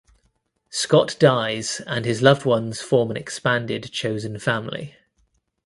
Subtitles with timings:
[0.71, 4.95] Scott dies and his loved ones form an expanded chosen family.